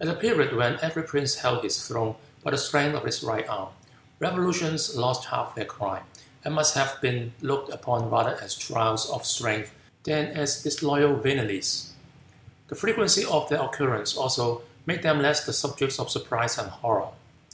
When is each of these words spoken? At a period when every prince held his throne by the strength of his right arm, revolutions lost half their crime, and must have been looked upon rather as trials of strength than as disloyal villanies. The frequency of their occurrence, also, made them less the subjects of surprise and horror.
At 0.00 0.08
a 0.08 0.14
period 0.14 0.56
when 0.56 0.78
every 0.80 1.02
prince 1.02 1.34
held 1.34 1.62
his 1.62 1.86
throne 1.86 2.14
by 2.42 2.52
the 2.52 2.56
strength 2.56 2.94
of 2.96 3.04
his 3.04 3.22
right 3.22 3.46
arm, 3.46 3.68
revolutions 4.18 4.96
lost 4.96 5.26
half 5.26 5.54
their 5.54 5.66
crime, 5.66 6.04
and 6.42 6.54
must 6.54 6.74
have 6.74 7.02
been 7.02 7.34
looked 7.42 7.68
upon 7.70 8.08
rather 8.08 8.38
as 8.40 8.54
trials 8.54 9.10
of 9.10 9.26
strength 9.26 9.70
than 10.04 10.28
as 10.28 10.62
disloyal 10.62 11.16
villanies. 11.16 11.92
The 12.68 12.76
frequency 12.76 13.26
of 13.26 13.50
their 13.50 13.60
occurrence, 13.62 14.16
also, 14.16 14.62
made 14.86 15.02
them 15.02 15.20
less 15.20 15.44
the 15.44 15.52
subjects 15.52 15.98
of 15.98 16.08
surprise 16.08 16.56
and 16.56 16.70
horror. 16.70 17.08